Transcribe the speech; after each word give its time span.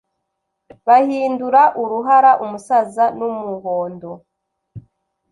bahindura 0.87 1.61
uruhara 1.81 2.31
umusaza 2.43 3.05
numuhondo 3.17 4.09